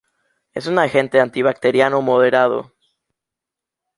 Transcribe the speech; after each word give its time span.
Es 0.55 0.65
un 0.65 0.79
agente 0.79 1.19
antibacteriano 1.21 2.01
moderado. 2.01 2.73